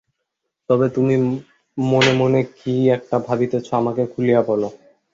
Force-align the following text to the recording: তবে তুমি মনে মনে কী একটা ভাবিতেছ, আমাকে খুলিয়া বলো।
তবে 0.69 0.87
তুমি 0.89 1.15
মনে 1.77 2.11
মনে 2.13 2.41
কী 2.57 2.73
একটা 2.89 3.17
ভাবিতেছ, 3.19 3.67
আমাকে 3.73 4.03
খুলিয়া 4.05 4.41
বলো। 4.41 4.69